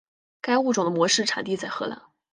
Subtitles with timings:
[0.41, 2.01] 该物种的模式产地在荷兰。